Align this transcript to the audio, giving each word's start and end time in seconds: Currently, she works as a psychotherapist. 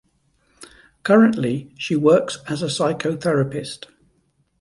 Currently, 1.03 1.71
she 1.77 1.95
works 1.95 2.39
as 2.47 2.63
a 2.63 2.73
psychotherapist. 2.73 3.85